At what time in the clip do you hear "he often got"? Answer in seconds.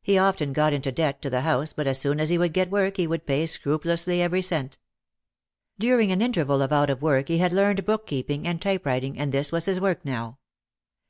0.00-0.72